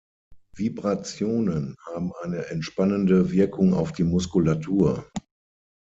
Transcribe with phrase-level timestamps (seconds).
[0.55, 5.05] Vibrationen haben eine entspannende Wirkung auf die Muskulatur.